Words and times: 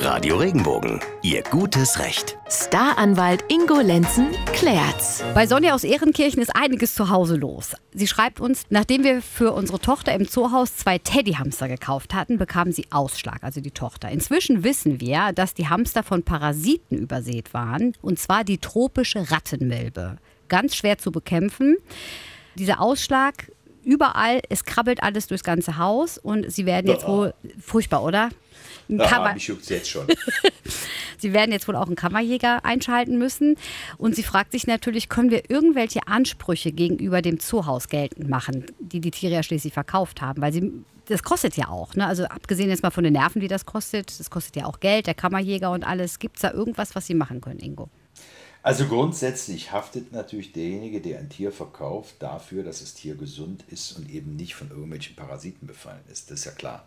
Radio 0.00 0.36
Regenbogen, 0.36 1.00
Ihr 1.22 1.42
gutes 1.42 1.98
Recht. 1.98 2.38
Staranwalt 2.48 3.44
Ingo 3.48 3.80
Lenzen 3.80 4.28
klärt's. 4.52 5.24
Bei 5.34 5.48
Sonja 5.48 5.74
aus 5.74 5.82
Ehrenkirchen 5.82 6.40
ist 6.40 6.54
einiges 6.54 6.94
zu 6.94 7.10
Hause 7.10 7.34
los. 7.34 7.74
Sie 7.92 8.06
schreibt 8.06 8.40
uns, 8.40 8.62
nachdem 8.70 9.02
wir 9.02 9.20
für 9.20 9.52
unsere 9.52 9.80
Tochter 9.80 10.14
im 10.14 10.28
Zoohaus 10.28 10.76
zwei 10.76 10.98
Teddyhamster 10.98 11.66
gekauft 11.66 12.14
hatten, 12.14 12.38
bekam 12.38 12.70
sie 12.70 12.86
Ausschlag, 12.90 13.42
also 13.42 13.60
die 13.60 13.72
Tochter. 13.72 14.08
Inzwischen 14.08 14.62
wissen 14.62 15.00
wir, 15.00 15.32
dass 15.32 15.54
die 15.54 15.68
Hamster 15.68 16.04
von 16.04 16.22
Parasiten 16.22 16.96
übersät 16.96 17.52
waren, 17.52 17.92
und 18.00 18.20
zwar 18.20 18.44
die 18.44 18.58
tropische 18.58 19.32
Rattenmilbe. 19.32 20.18
Ganz 20.48 20.76
schwer 20.76 20.98
zu 20.98 21.10
bekämpfen. 21.10 21.76
Dieser 22.54 22.80
Ausschlag 22.80 23.50
überall, 23.84 24.40
es 24.48 24.64
krabbelt 24.64 25.02
alles 25.02 25.26
durchs 25.26 25.44
ganze 25.44 25.78
Haus 25.78 26.18
und 26.18 26.50
sie 26.50 26.66
werden 26.66 26.90
jetzt 26.90 27.06
wohl, 27.06 27.34
furchtbar, 27.60 28.02
oder? 28.02 28.30
Ein 28.88 28.98
Kammer- 28.98 29.34
mich 29.34 29.46
juckt's 29.46 29.68
jetzt 29.68 29.90
schon. 29.90 30.06
Sie 31.20 31.32
werden 31.32 31.50
jetzt 31.50 31.66
wohl 31.66 31.76
auch 31.76 31.86
einen 31.86 31.96
Kammerjäger 31.96 32.64
einschalten 32.64 33.18
müssen. 33.18 33.56
Und 33.98 34.14
sie 34.14 34.22
fragt 34.22 34.52
sich 34.52 34.66
natürlich, 34.66 35.08
können 35.08 35.30
wir 35.30 35.50
irgendwelche 35.50 36.06
Ansprüche 36.06 36.72
gegenüber 36.72 37.22
dem 37.22 37.40
Zoohaus 37.40 37.88
geltend 37.88 38.28
machen, 38.28 38.66
die 38.78 39.00
die 39.00 39.10
Tiere 39.10 39.34
ja 39.34 39.42
schließlich 39.42 39.72
verkauft 39.72 40.22
haben? 40.22 40.40
Weil 40.40 40.52
sie, 40.52 40.72
das 41.06 41.22
kostet 41.24 41.56
ja 41.56 41.68
auch. 41.68 41.94
Ne? 41.94 42.06
Also 42.06 42.24
abgesehen 42.24 42.70
jetzt 42.70 42.82
mal 42.82 42.90
von 42.90 43.04
den 43.04 43.14
Nerven, 43.14 43.40
die 43.40 43.48
das 43.48 43.66
kostet, 43.66 44.18
das 44.18 44.30
kostet 44.30 44.56
ja 44.56 44.66
auch 44.66 44.80
Geld, 44.80 45.06
der 45.08 45.14
Kammerjäger 45.14 45.72
und 45.72 45.84
alles. 45.84 46.18
Gibt 46.20 46.36
es 46.36 46.42
da 46.42 46.52
irgendwas, 46.52 46.94
was 46.94 47.06
sie 47.06 47.14
machen 47.14 47.40
können, 47.40 47.58
Ingo? 47.58 47.88
Also 48.62 48.86
grundsätzlich 48.86 49.72
haftet 49.72 50.12
natürlich 50.12 50.52
derjenige, 50.52 51.00
der 51.00 51.20
ein 51.20 51.28
Tier 51.30 51.52
verkauft, 51.52 52.16
dafür, 52.18 52.64
dass 52.64 52.80
das 52.80 52.94
Tier 52.94 53.14
gesund 53.14 53.64
ist 53.68 53.92
und 53.92 54.10
eben 54.10 54.36
nicht 54.36 54.54
von 54.56 54.68
irgendwelchen 54.70 55.16
Parasiten 55.16 55.66
befallen 55.66 56.00
ist. 56.12 56.30
Das 56.30 56.40
ist 56.40 56.44
ja 56.44 56.52
klar. 56.52 56.86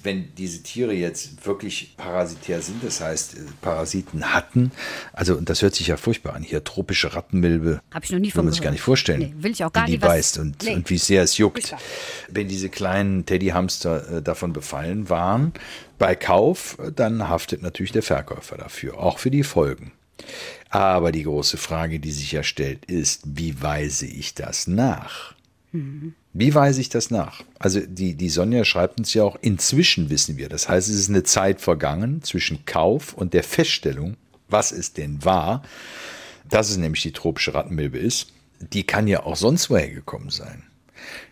Wenn 0.00 0.32
diese 0.36 0.62
Tiere 0.62 0.92
jetzt 0.92 1.44
wirklich 1.44 1.96
parasitär 1.96 2.62
sind, 2.62 2.84
das 2.84 3.00
heißt 3.00 3.34
äh, 3.34 3.38
Parasiten 3.60 4.32
hatten, 4.32 4.70
also 5.12 5.34
und 5.36 5.50
das 5.50 5.60
hört 5.60 5.74
sich 5.74 5.88
ja 5.88 5.96
furchtbar 5.96 6.34
an, 6.34 6.44
hier 6.44 6.62
tropische 6.62 7.14
Rattenmilbe, 7.14 7.80
Habe 7.92 8.04
ich 8.04 8.12
noch 8.12 8.20
nie 8.20 8.30
von 8.30 8.44
man 8.44 8.52
sich 8.54 8.62
gar 8.62 8.70
nicht 8.70 8.80
vorstellen, 8.80 9.18
Nee, 9.20 9.34
will 9.38 9.50
ich 9.50 9.64
auch 9.64 9.72
gar 9.72 9.86
die 9.86 10.00
was- 10.00 10.08
beißt 10.08 10.38
und, 10.38 10.62
Nee. 10.62 10.74
und 10.76 10.88
wie 10.88 10.98
sehr 10.98 11.24
es 11.24 11.36
juckt. 11.36 11.74
Wenn 12.28 12.46
diese 12.46 12.68
kleinen 12.68 13.26
Teddyhamster 13.26 14.18
äh, 14.18 14.22
davon 14.22 14.52
befallen 14.52 15.08
waren, 15.10 15.52
bei 15.98 16.14
Kauf, 16.14 16.78
dann 16.94 17.28
haftet 17.28 17.62
natürlich 17.62 17.90
der 17.92 18.04
Verkäufer 18.04 18.56
dafür, 18.56 18.98
auch 19.00 19.18
für 19.18 19.32
die 19.32 19.42
Folgen. 19.42 19.90
Aber 20.70 21.12
die 21.12 21.22
große 21.22 21.56
Frage, 21.56 22.00
die 22.00 22.12
sich 22.12 22.32
ja 22.32 22.42
stellt, 22.42 22.84
ist, 22.86 23.22
wie 23.24 23.60
weise 23.62 24.06
ich 24.06 24.34
das 24.34 24.66
nach? 24.66 25.34
Wie 26.32 26.54
weise 26.54 26.80
ich 26.80 26.88
das 26.88 27.10
nach? 27.10 27.42
Also 27.58 27.80
die, 27.80 28.14
die 28.14 28.28
Sonja 28.28 28.64
schreibt 28.64 28.98
uns 28.98 29.14
ja 29.14 29.24
auch, 29.24 29.36
inzwischen 29.40 30.10
wissen 30.10 30.36
wir. 30.36 30.48
Das 30.48 30.68
heißt, 30.68 30.88
es 30.88 30.96
ist 30.96 31.08
eine 31.08 31.24
Zeit 31.24 31.60
vergangen 31.60 32.22
zwischen 32.22 32.64
Kauf 32.64 33.14
und 33.14 33.34
der 33.34 33.44
Feststellung, 33.44 34.16
was 34.48 34.72
es 34.72 34.92
denn 34.92 35.24
war, 35.24 35.62
dass 36.48 36.70
es 36.70 36.76
nämlich 36.76 37.02
die 37.02 37.12
tropische 37.12 37.54
Rattenmilbe 37.54 37.98
ist. 37.98 38.32
Die 38.60 38.84
kann 38.84 39.06
ja 39.06 39.24
auch 39.24 39.36
sonst 39.36 39.70
woher 39.70 39.90
gekommen 39.90 40.30
sein. 40.30 40.67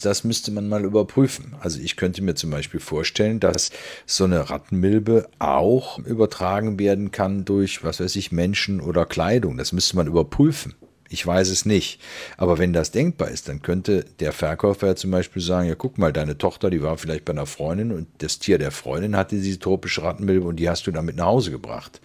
Das 0.00 0.24
müsste 0.24 0.50
man 0.50 0.68
mal 0.68 0.84
überprüfen. 0.84 1.54
Also 1.60 1.80
ich 1.80 1.96
könnte 1.96 2.22
mir 2.22 2.34
zum 2.34 2.50
Beispiel 2.50 2.80
vorstellen, 2.80 3.40
dass 3.40 3.70
so 4.06 4.24
eine 4.24 4.50
Rattenmilbe 4.50 5.28
auch 5.38 5.98
übertragen 5.98 6.78
werden 6.78 7.10
kann 7.10 7.44
durch, 7.44 7.84
was 7.84 8.00
weiß 8.00 8.16
ich, 8.16 8.32
Menschen 8.32 8.80
oder 8.80 9.06
Kleidung. 9.06 9.56
Das 9.56 9.72
müsste 9.72 9.96
man 9.96 10.06
überprüfen. 10.06 10.74
Ich 11.08 11.24
weiß 11.24 11.50
es 11.50 11.64
nicht. 11.66 12.00
Aber 12.36 12.58
wenn 12.58 12.72
das 12.72 12.90
denkbar 12.90 13.28
ist, 13.28 13.48
dann 13.48 13.62
könnte 13.62 14.04
der 14.18 14.32
Verkäufer 14.32 14.88
ja 14.88 14.96
zum 14.96 15.10
Beispiel 15.10 15.42
sagen, 15.42 15.68
ja 15.68 15.74
guck 15.74 15.98
mal, 15.98 16.12
deine 16.12 16.36
Tochter, 16.36 16.70
die 16.70 16.82
war 16.82 16.98
vielleicht 16.98 17.24
bei 17.24 17.32
einer 17.32 17.46
Freundin 17.46 17.92
und 17.92 18.08
das 18.18 18.38
Tier 18.38 18.58
der 18.58 18.72
Freundin 18.72 19.16
hatte 19.16 19.36
diese 19.36 19.58
tropische 19.58 20.02
Rattenmilbe 20.02 20.46
und 20.46 20.56
die 20.56 20.68
hast 20.68 20.86
du 20.86 20.90
damit 20.90 21.16
nach 21.16 21.26
Hause 21.26 21.50
gebracht 21.50 22.00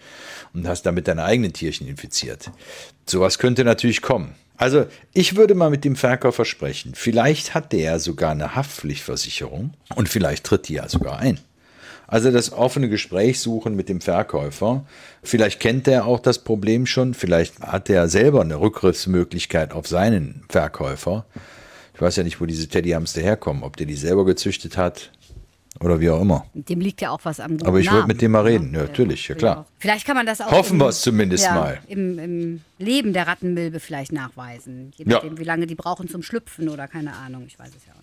und 0.54 0.68
hast 0.68 0.84
damit 0.86 1.08
deine 1.08 1.24
eigenen 1.24 1.52
Tierchen 1.52 1.88
infiziert. 1.88 2.50
Sowas 3.06 3.38
könnte 3.38 3.64
natürlich 3.64 4.02
kommen. 4.02 4.34
Also 4.62 4.86
ich 5.12 5.34
würde 5.34 5.56
mal 5.56 5.70
mit 5.70 5.84
dem 5.84 5.96
Verkäufer 5.96 6.44
sprechen. 6.44 6.92
Vielleicht 6.94 7.52
hat 7.52 7.72
der 7.72 7.98
sogar 7.98 8.30
eine 8.30 8.54
Haftpflichtversicherung 8.54 9.72
und 9.96 10.08
vielleicht 10.08 10.44
tritt 10.44 10.68
die 10.68 10.74
ja 10.74 10.88
sogar 10.88 11.18
ein. 11.18 11.40
Also 12.06 12.30
das 12.30 12.52
offene 12.52 12.88
Gespräch 12.88 13.40
suchen 13.40 13.74
mit 13.74 13.88
dem 13.88 14.00
Verkäufer. 14.00 14.86
Vielleicht 15.20 15.58
kennt 15.58 15.88
er 15.88 16.06
auch 16.06 16.20
das 16.20 16.38
Problem 16.38 16.86
schon. 16.86 17.12
Vielleicht 17.12 17.58
hat 17.58 17.90
er 17.90 18.08
selber 18.08 18.42
eine 18.42 18.60
Rückgriffsmöglichkeit 18.60 19.72
auf 19.72 19.88
seinen 19.88 20.44
Verkäufer. 20.48 21.26
Ich 21.94 22.00
weiß 22.00 22.14
ja 22.14 22.22
nicht, 22.22 22.40
wo 22.40 22.46
diese 22.46 22.68
Teddyhamster 22.68 23.20
herkommen. 23.20 23.64
Ob 23.64 23.76
der 23.76 23.86
die 23.86 23.96
selber 23.96 24.24
gezüchtet 24.24 24.76
hat 24.76 25.10
oder 25.82 26.00
wie 26.00 26.10
auch 26.10 26.20
immer. 26.20 26.46
Dem 26.54 26.80
liegt 26.80 27.00
ja 27.00 27.10
auch 27.10 27.20
was 27.24 27.40
am 27.40 27.58
Aber 27.64 27.78
ich 27.80 27.90
würde 27.90 28.06
mit 28.06 28.20
dem 28.22 28.30
mal 28.32 28.42
reden. 28.44 28.70
ne? 28.70 28.78
Ja, 28.78 28.84
natürlich, 28.84 29.28
ja 29.28 29.34
klar. 29.34 29.66
Vielleicht 29.78 30.06
kann 30.06 30.16
man 30.16 30.26
das 30.26 30.40
auch. 30.40 30.50
Hoffen 30.50 30.74
im- 30.74 30.80
wir 30.80 30.88
es 30.88 31.00
zumindest 31.02 31.44
ja, 31.44 31.54
mal. 31.54 31.80
Im, 31.88 32.18
Im 32.18 32.60
Leben 32.78 33.12
der 33.12 33.26
Rattenmilbe 33.26 33.80
vielleicht 33.80 34.12
nachweisen. 34.12 34.92
Je 34.96 35.04
Ja. 35.06 35.14
nachdem, 35.18 35.38
wie 35.38 35.44
lange 35.44 35.66
die 35.66 35.74
brauchen 35.74 36.08
zum 36.08 36.22
Schlüpfen 36.22 36.68
oder 36.68 36.88
keine 36.88 37.14
Ahnung. 37.14 37.44
Ich 37.46 37.58
weiß 37.58 37.68
es 37.68 37.84
ja 37.86 37.92
auch 37.92 37.96
nicht. 37.96 38.00